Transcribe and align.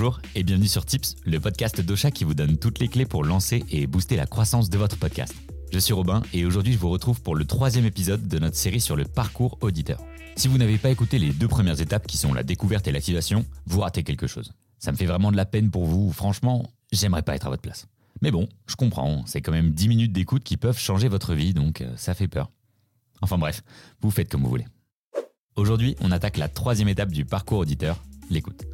Bonjour 0.00 0.20
et 0.36 0.44
bienvenue 0.44 0.68
sur 0.68 0.86
Tips, 0.86 1.16
le 1.24 1.40
podcast 1.40 1.80
d'Ocha 1.80 2.12
qui 2.12 2.22
vous 2.22 2.34
donne 2.34 2.56
toutes 2.56 2.78
les 2.78 2.86
clés 2.86 3.04
pour 3.04 3.24
lancer 3.24 3.64
et 3.68 3.88
booster 3.88 4.14
la 4.14 4.26
croissance 4.26 4.70
de 4.70 4.78
votre 4.78 4.96
podcast. 4.96 5.34
Je 5.72 5.78
suis 5.80 5.92
Robin 5.92 6.22
et 6.32 6.46
aujourd'hui 6.46 6.72
je 6.72 6.78
vous 6.78 6.88
retrouve 6.88 7.20
pour 7.20 7.34
le 7.34 7.44
troisième 7.44 7.84
épisode 7.84 8.28
de 8.28 8.38
notre 8.38 8.54
série 8.54 8.80
sur 8.80 8.94
le 8.94 9.02
parcours 9.02 9.58
auditeur. 9.60 10.00
Si 10.36 10.46
vous 10.46 10.56
n'avez 10.56 10.78
pas 10.78 10.90
écouté 10.90 11.18
les 11.18 11.32
deux 11.32 11.48
premières 11.48 11.80
étapes 11.80 12.06
qui 12.06 12.16
sont 12.16 12.32
la 12.32 12.44
découverte 12.44 12.86
et 12.86 12.92
l'activation, 12.92 13.44
vous 13.66 13.80
ratez 13.80 14.04
quelque 14.04 14.28
chose. 14.28 14.52
Ça 14.78 14.92
me 14.92 14.96
fait 14.96 15.04
vraiment 15.04 15.32
de 15.32 15.36
la 15.36 15.46
peine 15.46 15.68
pour 15.68 15.84
vous, 15.84 16.12
franchement, 16.12 16.70
j'aimerais 16.92 17.22
pas 17.22 17.34
être 17.34 17.48
à 17.48 17.50
votre 17.50 17.62
place. 17.62 17.88
Mais 18.22 18.30
bon, 18.30 18.48
je 18.68 18.76
comprends, 18.76 19.26
c'est 19.26 19.40
quand 19.40 19.50
même 19.50 19.72
10 19.72 19.88
minutes 19.88 20.12
d'écoute 20.12 20.44
qui 20.44 20.56
peuvent 20.56 20.78
changer 20.78 21.08
votre 21.08 21.34
vie, 21.34 21.54
donc 21.54 21.80
euh, 21.80 21.92
ça 21.96 22.14
fait 22.14 22.28
peur. 22.28 22.52
Enfin 23.20 23.36
bref, 23.36 23.64
vous 24.00 24.12
faites 24.12 24.30
comme 24.30 24.44
vous 24.44 24.50
voulez. 24.50 24.66
Aujourd'hui, 25.56 25.96
on 26.00 26.12
attaque 26.12 26.36
la 26.36 26.48
troisième 26.48 26.86
étape 26.86 27.10
du 27.10 27.24
parcours 27.24 27.58
auditeur, 27.58 28.00
l'écoute. 28.30 28.64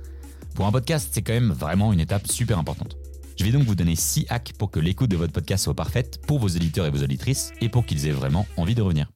Pour 0.54 0.66
un 0.66 0.72
podcast, 0.72 1.08
c'est 1.12 1.22
quand 1.22 1.32
même 1.32 1.52
vraiment 1.52 1.92
une 1.92 2.00
étape 2.00 2.28
super 2.28 2.58
importante. 2.58 2.96
Je 3.36 3.44
vais 3.44 3.50
donc 3.50 3.64
vous 3.64 3.74
donner 3.74 3.96
6 3.96 4.26
hacks 4.28 4.52
pour 4.56 4.70
que 4.70 4.78
l'écoute 4.78 5.10
de 5.10 5.16
votre 5.16 5.32
podcast 5.32 5.64
soit 5.64 5.74
parfaite 5.74 6.20
pour 6.26 6.38
vos 6.38 6.48
auditeurs 6.48 6.86
et 6.86 6.90
vos 6.90 7.02
auditrices 7.02 7.52
et 7.60 7.68
pour 7.68 7.84
qu'ils 7.84 8.06
aient 8.06 8.12
vraiment 8.12 8.46
envie 8.56 8.76
de 8.76 8.82
revenir. 8.82 9.10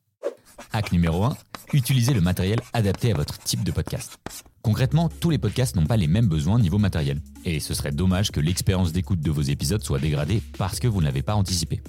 Hack 0.72 0.90
numéro 0.90 1.22
1, 1.24 1.36
utilisez 1.72 2.12
le 2.12 2.20
matériel 2.20 2.58
adapté 2.72 3.12
à 3.12 3.14
votre 3.14 3.38
type 3.38 3.62
de 3.62 3.70
podcast. 3.70 4.18
Concrètement, 4.62 5.08
tous 5.08 5.30
les 5.30 5.38
podcasts 5.38 5.76
n'ont 5.76 5.86
pas 5.86 5.96
les 5.96 6.08
mêmes 6.08 6.26
besoins 6.26 6.58
niveau 6.58 6.78
matériel, 6.78 7.20
et 7.44 7.60
ce 7.60 7.72
serait 7.72 7.92
dommage 7.92 8.32
que 8.32 8.40
l'expérience 8.40 8.92
d'écoute 8.92 9.20
de 9.20 9.30
vos 9.30 9.42
épisodes 9.42 9.82
soit 9.84 10.00
dégradée 10.00 10.42
parce 10.58 10.80
que 10.80 10.88
vous 10.88 11.00
ne 11.00 11.06
l'avez 11.06 11.22
pas 11.22 11.36
anticipé. 11.36 11.80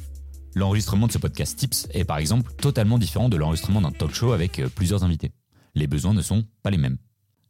L'enregistrement 0.53 1.07
de 1.07 1.11
ce 1.11 1.17
podcast 1.17 1.57
Tips 1.57 1.87
est 1.91 2.05
par 2.05 2.19
exemple 2.19 2.53
totalement 2.53 2.99
différent 2.99 3.29
de 3.29 3.37
l'enregistrement 3.37 3.81
d'un 3.81 3.91
talk 3.91 4.13
show 4.13 4.31
avec 4.31 4.59
euh, 4.59 4.69
plusieurs 4.69 5.03
invités 5.03 5.31
les 5.75 5.87
besoins 5.87 6.13
ne 6.13 6.21
sont 6.21 6.43
pas 6.63 6.69
les 6.69 6.77
mêmes. 6.77 6.97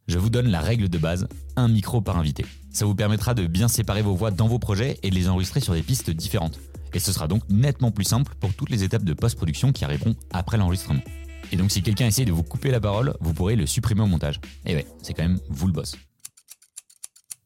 Je 0.09 0.17
vous 0.17 0.31
donne 0.31 0.47
la 0.47 0.59
règle 0.59 0.89
de 0.89 0.97
base, 0.97 1.27
un 1.55 1.67
micro 1.67 2.01
par 2.01 2.17
invité. 2.17 2.43
Ça 2.71 2.87
vous 2.87 2.95
permettra 2.95 3.35
de 3.35 3.45
bien 3.45 3.67
séparer 3.67 4.01
vos 4.01 4.15
voix 4.15 4.31
dans 4.31 4.47
vos 4.47 4.57
projets 4.57 4.97
et 5.03 5.11
de 5.11 5.15
les 5.15 5.29
enregistrer 5.29 5.59
sur 5.59 5.75
des 5.75 5.83
pistes 5.83 6.09
différentes. 6.09 6.59
Et 6.95 6.99
ce 6.99 7.11
sera 7.11 7.27
donc 7.27 7.43
nettement 7.47 7.91
plus 7.91 8.05
simple 8.05 8.33
pour 8.39 8.51
toutes 8.55 8.71
les 8.71 8.83
étapes 8.83 9.03
de 9.03 9.13
post-production 9.13 9.71
qui 9.71 9.85
arriveront 9.85 10.15
après 10.31 10.57
l'enregistrement. 10.57 11.03
Et 11.51 11.57
donc 11.57 11.69
si 11.69 11.83
quelqu'un 11.83 12.07
essaie 12.07 12.25
de 12.25 12.31
vous 12.31 12.41
couper 12.41 12.71
la 12.71 12.79
parole, 12.79 13.13
vous 13.21 13.35
pourrez 13.35 13.55
le 13.55 13.67
supprimer 13.67 14.01
au 14.01 14.07
montage. 14.07 14.41
Et 14.65 14.73
ouais, 14.73 14.87
c'est 15.03 15.13
quand 15.13 15.21
même 15.21 15.39
vous 15.47 15.67
le 15.67 15.73
boss. 15.73 15.95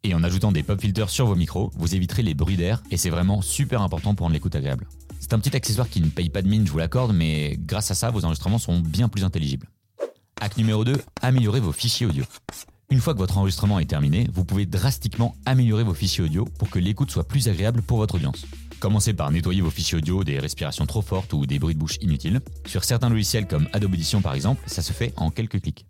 Et 0.05 0.14
en 0.14 0.23
ajoutant 0.23 0.53
des 0.53 0.64
pop 0.64 0.80
filters 0.80 1.09
sur 1.09 1.25
vos 1.25 1.36
micros, 1.36 1.70
vous 1.75 1.95
éviterez 1.95 2.23
les 2.23 2.33
bruits 2.33 2.55
d'air 2.55 2.81
et 2.92 2.95
c'est 2.95 3.09
vraiment 3.09 3.42
super 3.42 3.81
important 3.81 4.16
pour 4.16 4.23
rendre 4.23 4.36
l'écoute 4.36 4.55
agréable. 4.55 4.88
C'est 5.20 5.33
un 5.33 5.39
petit 5.39 5.53
accessoire 5.53 5.89
qui 5.89 6.00
ne 6.00 6.08
paye 6.08 6.30
pas 6.30 6.42
de 6.42 6.48
mine, 6.48 6.66
je 6.66 6.72
vous 6.72 6.77
l'accorde, 6.77 7.14
mais 7.14 7.58
grâce 7.59 7.92
à 7.92 7.95
ça, 7.95 8.09
vos 8.09 8.23
enregistrements 8.23 8.58
seront 8.58 8.80
bien 8.80 9.09
plus 9.09 9.25
intelligibles. 9.25 9.67
Hack 10.44 10.58
numéro 10.58 10.83
2, 10.83 11.02
améliorez 11.22 11.61
vos 11.61 11.72
fichiers 11.72 12.05
audio. 12.05 12.25
Une 12.89 12.99
fois 12.99 13.13
que 13.13 13.19
votre 13.19 13.38
enregistrement 13.38 13.80
est 13.80 13.86
terminé, 13.86 14.27
vous 14.33 14.44
pouvez 14.44 14.66
drastiquement 14.66 15.38
améliorer 15.45 15.86
vos 15.86 15.94
fichiers 15.94 16.25
audio 16.25 16.44
pour 16.59 16.69
que 16.69 16.80
l'écoute 16.80 17.11
soit 17.11 17.25
plus 17.25 17.47
agréable 17.47 17.81
pour 17.81 17.95
votre 17.95 18.16
audience. 18.16 18.45
Commencez 18.81 19.14
par 19.14 19.31
nettoyer 19.31 19.61
vos 19.61 19.69
fichiers 19.69 19.99
audio 19.99 20.25
des 20.25 20.39
respirations 20.39 20.86
trop 20.86 21.02
fortes 21.02 21.31
ou 21.31 21.45
des 21.45 21.59
bruits 21.59 21.75
de 21.75 21.80
bouche 21.80 21.97
inutiles. 22.02 22.41
Sur 22.66 22.83
certains 22.83 23.08
logiciels 23.08 23.47
comme 23.47 23.69
Adobe 23.71 23.94
Audition 23.94 24.21
par 24.21 24.33
exemple, 24.33 24.61
ça 24.66 24.81
se 24.81 24.91
fait 24.91 25.14
en 25.16 25.30
quelques 25.30 25.61
clics. 25.61 25.86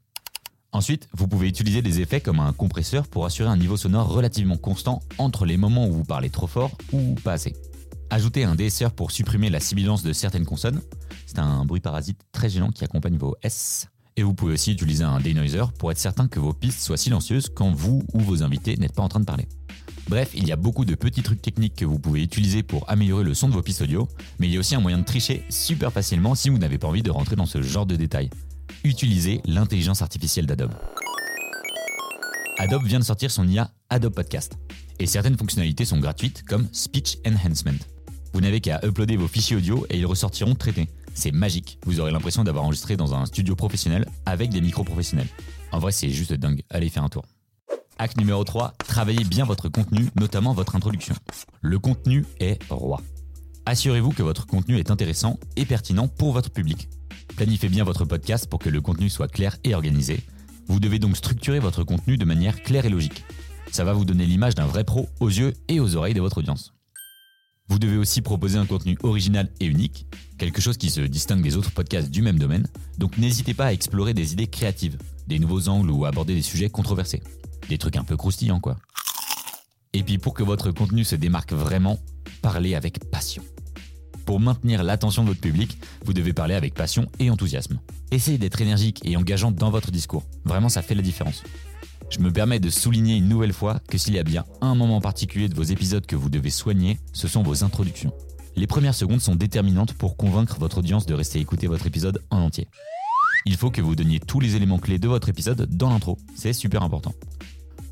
Ensuite, 0.72 1.10
vous 1.14 1.28
pouvez 1.28 1.48
utiliser 1.48 1.82
des 1.82 2.02
effets 2.02 2.22
comme 2.22 2.40
un 2.40 2.54
compresseur 2.54 3.08
pour 3.08 3.26
assurer 3.26 3.50
un 3.50 3.58
niveau 3.58 3.76
sonore 3.76 4.14
relativement 4.14 4.58
constant 4.58 5.02
entre 5.18 5.48
les 5.48 5.58
moments 5.58 5.88
où 5.88 5.94
vous 5.94 6.06
parlez 6.06 6.30
trop 6.30 6.46
fort 6.46 6.70
ou 6.92 7.16
pas 7.24 7.34
assez. 7.34 7.56
Ajoutez 8.12 8.44
un 8.44 8.54
DSR 8.54 8.92
pour 8.92 9.10
supprimer 9.10 9.50
la 9.50 9.60
sibilance 9.60 10.04
de 10.04 10.14
certaines 10.14 10.46
consonnes. 10.46 10.84
C'est 11.26 11.40
un 11.40 11.66
bruit 11.66 11.82
parasite 11.82 12.22
très 12.32 12.52
gênant 12.52 12.70
qui 12.70 12.84
accompagne 12.84 13.18
vos 13.18 13.36
S. 13.42 13.88
Et 14.16 14.24
vous 14.24 14.34
pouvez 14.34 14.54
aussi 14.54 14.72
utiliser 14.72 15.04
un 15.04 15.20
denoiser 15.20 15.64
pour 15.80 15.92
être 15.92 15.98
certain 15.98 16.28
que 16.28 16.40
vos 16.40 16.54
pistes 16.54 16.82
soient 16.82 16.98
silencieuses 16.98 17.50
quand 17.54 17.72
vous 17.72 18.04
ou 18.14 18.20
vos 18.20 18.44
invités 18.44 18.78
n'êtes 18.78 18.94
pas 18.94 19.02
en 19.02 19.10
train 19.10 19.20
de 19.20 19.26
parler. 19.26 19.48
Bref, 20.08 20.32
il 20.36 20.48
y 20.48 20.52
a 20.52 20.56
beaucoup 20.56 20.86
de 20.86 20.96
petits 20.96 21.24
trucs 21.24 21.42
techniques 21.42 21.76
que 21.76 21.86
vous 21.86 21.98
pouvez 21.98 22.22
utiliser 22.22 22.62
pour 22.62 22.90
améliorer 22.90 23.24
le 23.24 23.34
son 23.34 23.48
de 23.48 23.54
vos 23.54 23.62
pistes 23.62 23.82
audio, 23.82 24.08
mais 24.38 24.48
il 24.48 24.54
y 24.54 24.58
a 24.58 24.60
aussi 24.60 24.76
un 24.76 24.82
moyen 24.82 25.00
de 25.00 25.06
tricher 25.06 25.46
super 25.50 25.92
facilement 25.92 26.36
si 26.36 26.50
vous 26.50 26.58
n'avez 26.58 26.78
pas 26.78 26.88
envie 26.88 27.04
de 27.04 27.10
rentrer 27.10 27.36
dans 27.36 27.46
ce 27.46 27.62
genre 27.62 27.86
de 27.86 27.96
détails. 27.96 28.30
Utilisez 28.84 29.42
l'intelligence 29.46 30.02
artificielle 30.02 30.46
d'Adobe. 30.46 30.74
Adobe 32.60 32.86
vient 32.86 33.00
de 33.00 33.06
sortir 33.06 33.32
son 33.32 33.48
IA 33.48 33.72
Adobe 33.90 34.14
Podcast, 34.14 34.58
et 35.00 35.08
certaines 35.08 35.38
fonctionnalités 35.38 35.86
sont 35.86 36.00
gratuites 36.00 36.44
comme 36.44 36.68
Speech 36.72 37.18
Enhancement. 37.26 37.80
Vous 38.34 38.42
n'avez 38.42 38.62
qu'à 38.62 38.80
uploader 38.84 39.16
vos 39.16 39.28
fichiers 39.28 39.56
audio 39.56 39.86
et 39.90 39.98
ils 39.98 40.06
ressortiront 40.06 40.56
traités. 40.56 40.90
C'est 41.14 41.32
magique. 41.32 41.78
Vous 41.86 42.00
aurez 42.00 42.12
l'impression 42.12 42.44
d'avoir 42.44 42.66
enregistré 42.66 42.98
dans 42.98 43.14
un 43.14 43.26
studio 43.26 43.56
professionnel 43.56 44.06
avec 44.26 44.50
des 44.50 44.62
micros 44.62 44.84
professionnels. 44.84 45.28
En 45.72 45.80
vrai, 45.80 45.92
c'est 45.92 46.10
juste 46.10 46.34
dingue. 46.34 46.64
Allez 46.70 46.90
faire 46.90 47.04
un 47.04 47.10
tour. 47.10 47.26
Hack 47.98 48.18
numéro 48.18 48.44
3, 48.44 48.74
travaillez 48.80 49.24
bien 49.24 49.46
votre 49.46 49.70
contenu, 49.70 50.10
notamment 50.16 50.54
votre 50.54 50.76
introduction. 50.76 51.16
Le 51.62 51.78
contenu 51.78 52.26
est 52.40 52.60
roi. 52.70 53.02
Assurez-vous 53.66 54.12
que 54.12 54.24
votre 54.24 54.46
contenu 54.46 54.78
est 54.78 54.92
intéressant 54.92 55.40
et 55.56 55.66
pertinent 55.66 56.08
pour 56.08 56.34
votre 56.34 56.50
public. 56.50 56.90
Planifiez 57.36 57.70
bien 57.70 57.84
votre 57.84 58.04
podcast 58.04 58.48
pour 58.50 58.60
que 58.60 58.70
le 58.70 58.82
contenu 58.82 59.10
soit 59.10 59.28
clair 59.28 59.56
et 59.64 59.74
organisé. 59.74 60.22
Vous 60.68 60.80
devez 60.80 61.00
donc 61.00 61.16
structurer 61.16 61.60
votre 61.60 61.84
contenu 61.84 62.18
de 62.18 62.26
manière 62.26 62.62
claire 62.62 62.86
et 62.86 62.90
logique. 62.90 63.24
Ça 63.72 63.84
va 63.84 63.94
vous 63.94 64.06
donner 64.06 64.26
l'image 64.26 64.56
d'un 64.56 64.66
vrai 64.66 64.84
pro 64.84 65.08
aux 65.20 65.30
yeux 65.30 65.54
et 65.68 65.80
aux 65.80 65.96
oreilles 65.96 66.14
de 66.14 66.22
votre 66.22 66.40
audience. 66.40 66.74
Vous 67.74 67.80
devez 67.80 67.98
aussi 67.98 68.22
proposer 68.22 68.60
un 68.60 68.68
contenu 68.68 69.00
original 69.02 69.50
et 69.60 69.66
unique, 69.66 70.06
quelque 70.38 70.62
chose 70.62 70.78
qui 70.78 70.92
se 70.92 71.02
distingue 71.02 71.42
des 71.42 71.58
autres 71.58 71.72
podcasts 71.72 72.12
du 72.12 72.22
même 72.22 72.38
domaine, 72.38 72.68
donc 73.00 73.18
n'hésitez 73.18 73.56
pas 73.56 73.66
à 73.66 73.74
explorer 73.74 74.14
des 74.14 74.34
idées 74.34 74.46
créatives, 74.46 75.00
des 75.26 75.40
nouveaux 75.40 75.70
angles 75.70 75.90
ou 75.90 76.06
aborder 76.06 76.36
des 76.36 76.44
sujets 76.44 76.70
controversés. 76.70 77.24
Des 77.70 77.80
trucs 77.80 77.96
un 77.96 78.04
peu 78.04 78.16
croustillants 78.16 78.60
quoi. 78.60 78.78
Et 79.94 80.04
puis 80.04 80.20
pour 80.20 80.36
que 80.36 80.44
votre 80.44 80.70
contenu 80.70 81.04
se 81.04 81.16
démarque 81.16 81.54
vraiment, 81.54 81.98
parlez 82.44 82.76
avec 82.76 83.10
passion. 83.10 83.44
Pour 84.28 84.40
maintenir 84.40 84.84
l'attention 84.84 85.24
de 85.24 85.30
votre 85.30 85.42
public, 85.42 85.80
vous 86.06 86.14
devez 86.14 86.32
parler 86.32 86.54
avec 86.54 86.76
passion 86.76 87.08
et 87.18 87.32
enthousiasme. 87.32 87.80
Essayez 88.12 88.38
d'être 88.38 88.62
énergique 88.62 89.00
et 89.04 89.18
engageant 89.18 89.50
dans 89.50 89.72
votre 89.72 89.90
discours. 89.90 90.26
Vraiment, 90.46 90.70
ça 90.70 90.84
fait 90.84 90.94
la 90.94 91.02
différence. 91.02 91.42
Je 92.10 92.20
me 92.20 92.32
permets 92.32 92.60
de 92.60 92.70
souligner 92.70 93.16
une 93.16 93.28
nouvelle 93.28 93.54
fois 93.54 93.80
que 93.90 93.98
s'il 93.98 94.14
y 94.14 94.20
a 94.20 94.24
bien 94.24 94.46
un 94.62 94.76
moment 94.76 95.02
particulier 95.02 95.50
de 95.50 95.56
vos 95.56 95.64
épisodes 95.64 96.06
que 96.06 96.16
vous 96.16 96.30
devez 96.30 96.50
soigner, 96.50 97.00
ce 97.14 97.28
sont 97.28 97.44
vos 97.44 97.64
introductions. 97.64 98.14
Les 98.56 98.68
premières 98.68 98.94
secondes 98.94 99.22
sont 99.22 99.36
déterminantes 99.36 99.94
pour 99.94 100.16
convaincre 100.16 100.58
votre 100.60 100.78
audience 100.78 101.06
de 101.06 101.14
rester 101.14 101.40
écouter 101.40 101.68
votre 101.68 101.88
épisode 101.88 102.22
en 102.30 102.38
entier. 102.38 102.68
Il 103.46 103.58
faut 103.58 103.72
que 103.72 103.82
vous 103.82 103.96
donniez 103.96 104.20
tous 104.20 104.40
les 104.40 104.56
éléments 104.56 104.80
clés 104.80 105.00
de 105.00 105.08
votre 105.08 105.30
épisode 105.30 105.68
dans 105.76 105.90
l'intro, 105.90 106.18
c'est 106.36 106.54
super 106.54 106.84
important. 106.84 107.14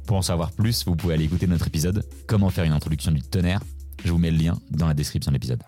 Pour 0.05 0.17
en 0.17 0.21
savoir 0.21 0.51
plus, 0.51 0.85
vous 0.85 0.95
pouvez 0.95 1.15
aller 1.15 1.25
écouter 1.25 1.47
notre 1.47 1.67
épisode 1.67 2.05
Comment 2.27 2.49
faire 2.49 2.65
une 2.65 2.73
introduction 2.73 3.11
du 3.11 3.21
tonnerre. 3.21 3.61
Je 4.03 4.11
vous 4.11 4.17
mets 4.17 4.31
le 4.31 4.37
lien 4.37 4.59
dans 4.69 4.87
la 4.87 4.93
description 4.93 5.31
de 5.31 5.35
l'épisode. 5.35 5.61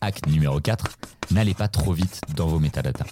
Hack 0.00 0.26
numéro 0.26 0.60
4, 0.60 0.86
n'allez 1.32 1.54
pas 1.54 1.68
trop 1.68 1.92
vite 1.92 2.20
dans 2.34 2.46
vos 2.46 2.58
métadatas. 2.58 3.04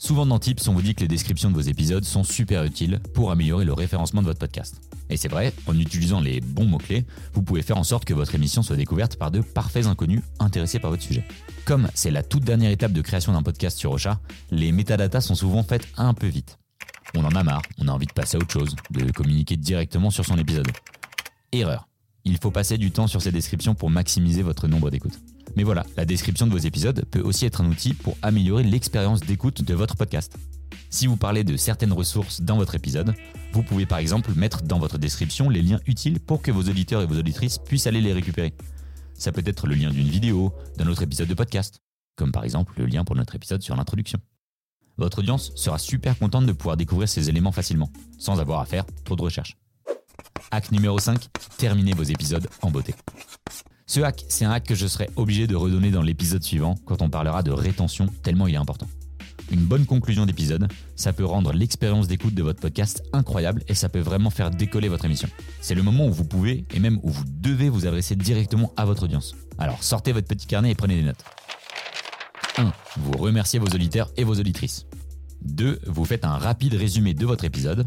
Souvent 0.00 0.26
dans 0.26 0.38
Tips, 0.38 0.68
on 0.68 0.74
vous 0.74 0.82
dit 0.82 0.94
que 0.94 1.00
les 1.00 1.08
descriptions 1.08 1.50
de 1.50 1.56
vos 1.56 1.60
épisodes 1.60 2.04
sont 2.04 2.22
super 2.22 2.62
utiles 2.62 3.00
pour 3.14 3.32
améliorer 3.32 3.64
le 3.64 3.72
référencement 3.72 4.22
de 4.22 4.26
votre 4.28 4.38
podcast. 4.38 4.80
Et 5.10 5.16
c'est 5.16 5.26
vrai, 5.26 5.52
en 5.66 5.76
utilisant 5.76 6.20
les 6.20 6.40
bons 6.40 6.66
mots-clés, 6.66 7.04
vous 7.34 7.42
pouvez 7.42 7.62
faire 7.62 7.78
en 7.78 7.82
sorte 7.82 8.04
que 8.04 8.14
votre 8.14 8.32
émission 8.36 8.62
soit 8.62 8.76
découverte 8.76 9.16
par 9.16 9.32
de 9.32 9.40
parfaits 9.40 9.86
inconnus 9.86 10.22
intéressés 10.38 10.78
par 10.78 10.92
votre 10.92 11.02
sujet. 11.02 11.24
Comme 11.64 11.88
c'est 11.94 12.12
la 12.12 12.22
toute 12.22 12.44
dernière 12.44 12.70
étape 12.70 12.92
de 12.92 13.02
création 13.02 13.32
d'un 13.32 13.42
podcast 13.42 13.76
sur 13.76 13.90
Ocha, 13.90 14.20
les 14.52 14.70
métadatas 14.70 15.22
sont 15.22 15.34
souvent 15.34 15.64
faites 15.64 15.88
un 15.96 16.14
peu 16.14 16.28
vite. 16.28 16.60
On 17.16 17.24
en 17.24 17.34
a 17.34 17.42
marre, 17.42 17.62
on 17.78 17.88
a 17.88 17.92
envie 17.92 18.06
de 18.06 18.12
passer 18.12 18.36
à 18.36 18.40
autre 18.40 18.52
chose, 18.52 18.76
de 18.90 19.10
communiquer 19.10 19.56
directement 19.56 20.10
sur 20.10 20.24
son 20.24 20.38
épisode. 20.38 20.68
Erreur. 21.50 21.88
Il 22.24 22.38
faut 22.38 22.52
passer 22.52 22.78
du 22.78 22.92
temps 22.92 23.08
sur 23.08 23.20
ces 23.20 23.32
descriptions 23.32 23.74
pour 23.74 23.90
maximiser 23.90 24.42
votre 24.42 24.68
nombre 24.68 24.90
d'écoutes. 24.90 25.18
Mais 25.58 25.64
voilà, 25.64 25.84
la 25.96 26.04
description 26.04 26.46
de 26.46 26.52
vos 26.52 26.58
épisodes 26.58 27.04
peut 27.06 27.20
aussi 27.20 27.44
être 27.44 27.62
un 27.62 27.68
outil 27.68 27.92
pour 27.92 28.16
améliorer 28.22 28.62
l'expérience 28.62 29.18
d'écoute 29.18 29.64
de 29.64 29.74
votre 29.74 29.96
podcast. 29.96 30.38
Si 30.88 31.08
vous 31.08 31.16
parlez 31.16 31.42
de 31.42 31.56
certaines 31.56 31.92
ressources 31.92 32.42
dans 32.42 32.58
votre 32.58 32.76
épisode, 32.76 33.12
vous 33.52 33.64
pouvez 33.64 33.84
par 33.84 33.98
exemple 33.98 34.32
mettre 34.36 34.62
dans 34.62 34.78
votre 34.78 34.98
description 34.98 35.50
les 35.50 35.60
liens 35.60 35.80
utiles 35.86 36.20
pour 36.20 36.42
que 36.42 36.52
vos 36.52 36.62
auditeurs 36.62 37.02
et 37.02 37.06
vos 37.06 37.18
auditrices 37.18 37.58
puissent 37.58 37.88
aller 37.88 38.00
les 38.00 38.12
récupérer. 38.12 38.54
Ça 39.14 39.32
peut 39.32 39.42
être 39.44 39.66
le 39.66 39.74
lien 39.74 39.90
d'une 39.90 40.06
vidéo, 40.06 40.54
d'un 40.76 40.86
autre 40.86 41.02
épisode 41.02 41.26
de 41.26 41.34
podcast, 41.34 41.82
comme 42.14 42.30
par 42.30 42.44
exemple 42.44 42.74
le 42.76 42.86
lien 42.86 43.04
pour 43.04 43.16
notre 43.16 43.34
épisode 43.34 43.60
sur 43.60 43.74
l'introduction. 43.74 44.20
Votre 44.96 45.18
audience 45.18 45.50
sera 45.56 45.80
super 45.80 46.16
contente 46.20 46.46
de 46.46 46.52
pouvoir 46.52 46.76
découvrir 46.76 47.08
ces 47.08 47.30
éléments 47.30 47.50
facilement, 47.50 47.90
sans 48.16 48.38
avoir 48.38 48.60
à 48.60 48.64
faire 48.64 48.84
trop 49.02 49.16
de 49.16 49.22
recherches. 49.22 49.56
Hack 50.52 50.70
numéro 50.70 51.00
5, 51.00 51.18
terminez 51.56 51.94
vos 51.94 52.04
épisodes 52.04 52.48
en 52.62 52.70
beauté. 52.70 52.94
Ce 53.90 54.00
hack, 54.00 54.26
c'est 54.28 54.44
un 54.44 54.50
hack 54.50 54.64
que 54.64 54.74
je 54.74 54.86
serai 54.86 55.08
obligé 55.16 55.46
de 55.46 55.56
redonner 55.56 55.90
dans 55.90 56.02
l'épisode 56.02 56.42
suivant 56.42 56.74
quand 56.84 57.00
on 57.00 57.08
parlera 57.08 57.42
de 57.42 57.50
rétention, 57.50 58.06
tellement 58.22 58.46
il 58.46 58.54
est 58.54 58.58
important. 58.58 58.86
Une 59.50 59.64
bonne 59.64 59.86
conclusion 59.86 60.26
d'épisode, 60.26 60.68
ça 60.94 61.14
peut 61.14 61.24
rendre 61.24 61.54
l'expérience 61.54 62.06
d'écoute 62.06 62.34
de 62.34 62.42
votre 62.42 62.60
podcast 62.60 63.02
incroyable 63.14 63.62
et 63.66 63.72
ça 63.72 63.88
peut 63.88 64.00
vraiment 64.00 64.28
faire 64.28 64.50
décoller 64.50 64.88
votre 64.88 65.06
émission. 65.06 65.26
C'est 65.62 65.74
le 65.74 65.82
moment 65.82 66.06
où 66.06 66.12
vous 66.12 66.26
pouvez 66.26 66.66
et 66.74 66.80
même 66.80 67.00
où 67.02 67.08
vous 67.08 67.24
devez 67.26 67.70
vous 67.70 67.86
adresser 67.86 68.14
directement 68.14 68.74
à 68.76 68.84
votre 68.84 69.04
audience. 69.04 69.34
Alors 69.56 69.82
sortez 69.82 70.12
votre 70.12 70.28
petit 70.28 70.46
carnet 70.46 70.72
et 70.72 70.74
prenez 70.74 70.96
des 70.96 71.04
notes. 71.04 71.24
1. 72.58 72.70
Vous 72.98 73.12
remerciez 73.12 73.58
vos 73.58 73.68
auditeurs 73.68 74.10
et 74.18 74.24
vos 74.24 74.34
auditrices. 74.34 74.84
2. 75.46 75.80
Vous 75.86 76.04
faites 76.04 76.26
un 76.26 76.36
rapide 76.36 76.74
résumé 76.74 77.14
de 77.14 77.24
votre 77.24 77.46
épisode. 77.46 77.86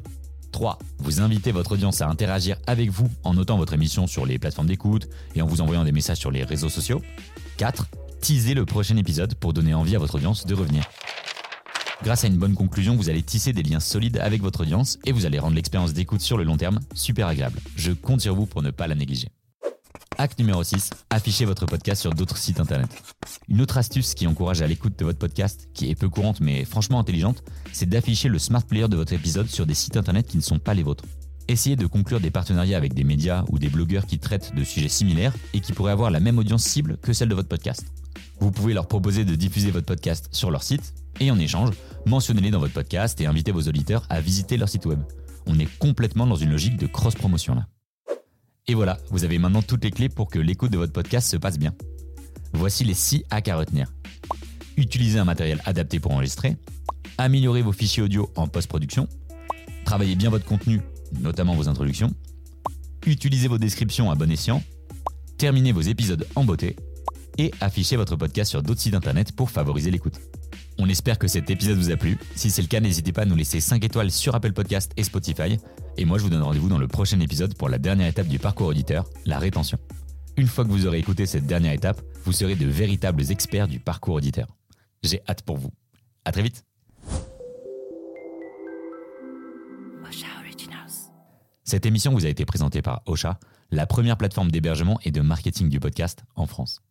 3. 0.52 0.78
Vous 1.00 1.22
invitez 1.22 1.52
votre 1.52 1.74
audience 1.74 2.02
à 2.02 2.08
interagir 2.08 2.58
avec 2.68 2.90
vous 2.90 3.10
en 3.24 3.34
notant 3.34 3.58
votre 3.58 3.74
émission 3.74 4.08
sur 4.08 4.26
les 4.26 4.40
plateformes 4.40 4.68
d'écoute 4.68 5.08
et 5.36 5.42
en 5.42 5.48
vous 5.48 5.62
envoyant 5.62 5.84
des 5.84 5.92
messages 5.92 6.18
sur 6.18 6.32
les 6.32 6.44
réseaux 6.44 6.70
sociaux. 6.70 7.02
4. 7.58 7.88
Teaser 8.22 8.54
le 8.54 8.66
prochain 8.66 8.98
épisode 8.98 9.36
pour 9.36 9.54
donner 9.54 9.74
envie 9.74 9.96
à 9.96 10.00
votre 10.00 10.16
audience 10.16 10.46
de 10.46 10.54
revenir. 10.54 10.84
Grâce 12.04 12.24
à 12.24 12.28
une 12.28 12.38
bonne 12.38 12.56
conclusion, 12.56 12.96
vous 12.96 13.10
allez 13.10 13.22
tisser 13.22 13.54
des 13.54 13.64
liens 13.64 13.80
solides 13.80 14.18
avec 14.18 14.42
votre 14.42 14.62
audience 14.62 14.98
et 15.06 15.12
vous 15.12 15.26
allez 15.26 15.40
rendre 15.40 15.56
l'expérience 15.56 15.94
d'écoute 15.94 16.22
sur 16.22 16.38
le 16.38 16.44
long 16.44 16.58
terme 16.58 16.80
super 16.96 17.28
agréable. 17.28 17.60
Je 17.76 17.92
compte 17.92 18.22
sur 18.22 18.36
vous 18.36 18.48
pour 18.48 18.64
ne 18.64 18.72
pas 18.72 18.88
la 18.88 18.96
négliger. 18.96 19.30
Acte 20.22 20.38
numéro 20.38 20.64
6, 20.64 20.92
affichez 21.10 21.46
votre 21.46 21.66
podcast 21.66 22.00
sur 22.00 22.14
d'autres 22.14 22.38
sites 22.38 22.60
internet. 22.60 22.92
Une 23.50 23.60
autre 23.60 23.80
astuce 23.80 24.14
qui 24.14 24.28
encourage 24.28 24.62
à 24.62 24.68
l'écoute 24.68 25.00
de 25.00 25.04
votre 25.04 25.18
podcast, 25.18 25.68
qui 25.74 25.90
est 25.90 25.96
peu 25.96 26.10
courante 26.10 26.42
mais 26.42 26.64
franchement 26.64 27.00
intelligente, 27.00 27.44
c'est 27.74 27.90
d'afficher 27.90 28.30
le 28.30 28.38
smart 28.38 28.62
player 28.62 28.88
de 28.88 28.96
votre 28.96 29.14
épisode 29.14 29.48
sur 29.48 29.66
des 29.66 29.74
sites 29.74 29.98
internet 29.98 30.28
qui 30.28 30.38
ne 30.38 30.44
sont 30.44 30.60
pas 30.60 30.76
les 30.76 30.84
vôtres. 30.84 31.06
Essayez 31.48 31.76
de 31.76 31.88
conclure 31.88 32.20
des 32.20 32.30
partenariats 32.30 32.78
avec 32.78 32.94
des 32.94 33.04
médias 33.04 33.46
ou 33.50 33.58
des 33.58 33.70
blogueurs 33.70 34.06
qui 34.06 34.20
traitent 34.20 34.54
de 34.54 34.64
sujets 34.64 34.90
similaires 34.90 35.34
et 35.56 35.60
qui 35.60 35.74
pourraient 35.74 35.92
avoir 35.92 36.12
la 36.12 36.20
même 36.20 36.38
audience 36.38 36.66
cible 36.66 36.98
que 37.02 37.14
celle 37.14 37.30
de 37.30 37.36
votre 37.36 37.50
podcast. 37.50 37.84
Vous 38.40 38.52
pouvez 38.52 38.76
leur 38.76 38.88
proposer 38.88 39.26
de 39.26 39.34
diffuser 39.34 39.72
votre 39.72 39.88
podcast 39.88 40.30
sur 40.32 40.52
leur 40.52 40.62
site 40.62 40.94
et 41.20 41.32
en 41.32 41.40
échange, 41.40 41.72
mentionnez-les 42.06 42.52
dans 42.52 42.60
votre 42.60 42.74
podcast 42.74 43.20
et 43.22 43.26
invitez 43.26 43.52
vos 43.52 43.64
auditeurs 43.64 44.06
à 44.12 44.22
visiter 44.22 44.58
leur 44.58 44.70
site 44.70 44.86
web. 44.86 45.00
On 45.48 45.58
est 45.58 45.80
complètement 45.80 46.28
dans 46.28 46.36
une 46.36 46.52
logique 46.52 46.78
de 46.78 46.86
cross-promotion 46.86 47.56
là. 47.56 47.66
Et 48.72 48.74
voilà, 48.74 49.00
vous 49.10 49.26
avez 49.26 49.38
maintenant 49.38 49.62
toutes 49.62 49.84
les 49.84 49.92
clés 49.92 50.08
pour 50.08 50.30
que 50.30 50.40
l'écoute 50.40 50.72
de 50.72 50.78
votre 50.78 50.94
podcast 50.94 51.30
se 51.30 51.36
passe 51.36 51.60
bien. 51.60 51.74
Voici 52.54 52.86
les 52.86 52.94
6 52.94 53.26
hacks 53.30 53.50
à 53.50 53.58
retenir. 53.58 53.92
Utilisez 54.78 55.20
un 55.20 55.26
matériel 55.26 55.62
adapté 55.66 56.00
pour 56.00 56.14
enregistrer. 56.14 56.56
Améliorez 57.18 57.64
vos 57.64 57.74
fichiers 57.74 58.02
audio 58.02 58.32
en 58.38 58.48
post-production. 58.48 59.10
Travaillez 59.84 60.16
bien 60.16 60.30
votre 60.30 60.46
contenu, 60.46 60.80
notamment 61.20 61.54
vos 61.54 61.68
introductions. 61.68 62.12
Utilisez 63.06 63.50
vos 63.50 63.58
descriptions 63.58 64.10
à 64.10 64.16
bon 64.16 64.32
escient. 64.32 64.64
Terminez 65.38 65.74
vos 65.74 65.82
épisodes 65.82 66.26
en 66.36 66.46
beauté. 66.46 66.78
Et 67.38 67.52
affichez 67.60 67.98
votre 67.98 68.16
podcast 68.16 68.52
sur 68.52 68.64
d'autres 68.64 68.80
sites 68.80 68.96
internet 68.96 69.34
pour 69.34 69.50
favoriser 69.50 69.92
l'écoute. 69.92 70.18
On 70.78 70.90
espère 70.90 71.20
que 71.20 71.28
cet 71.28 71.50
épisode 71.50 71.78
vous 71.78 71.92
a 71.92 71.98
plu. 71.98 72.18
Si 72.36 72.50
c'est 72.50 72.62
le 72.62 72.68
cas, 72.68 72.80
n'hésitez 72.80 73.12
pas 73.12 73.24
à 73.24 73.26
nous 73.26 73.36
laisser 73.36 73.60
5 73.60 73.84
étoiles 73.84 74.12
sur 74.12 74.36
Apple 74.36 74.54
Podcast 74.54 74.92
et 74.98 75.04
Spotify. 75.04 75.60
Et 75.98 76.06
moi, 76.06 76.18
je 76.18 76.24
vous 76.24 76.30
donne 76.30 76.42
rendez-vous 76.42 76.70
dans 76.70 76.78
le 76.78 76.88
prochain 76.88 77.20
épisode 77.20 77.56
pour 77.56 77.70
la 77.70 77.78
dernière 77.78 78.08
étape 78.08 78.28
du 78.28 78.40
parcours 78.40 78.68
auditeur, 78.68 79.06
la 79.26 79.38
rétention. 79.38 79.78
Une 80.38 80.48
fois 80.48 80.64
que 80.64 80.70
vous 80.70 80.88
aurez 80.88 81.00
écouté 81.00 81.26
cette 81.26 81.46
dernière 81.46 81.74
étape, 81.74 82.02
vous 82.26 82.32
serez 82.32 82.56
de 82.56 82.66
véritables 82.66 83.32
experts 83.32 83.68
du 83.68 83.80
parcours 83.80 84.16
auditeur. 84.16 84.48
J'ai 85.04 85.22
hâte 85.28 85.44
pour 85.44 85.58
vous. 85.58 85.72
À 86.26 86.32
très 86.32 86.42
vite. 86.42 86.64
Cette 91.64 91.86
émission 91.86 92.12
vous 92.12 92.26
a 92.26 92.30
été 92.30 92.44
présentée 92.44 92.82
par 92.82 93.02
Ocha, 93.06 93.40
la 93.72 93.86
première 93.86 94.18
plateforme 94.18 94.52
d'hébergement 94.52 95.00
et 95.06 95.12
de 95.12 95.22
marketing 95.22 95.70
du 95.70 95.80
podcast 95.80 96.24
en 96.36 96.46
France. 96.46 96.82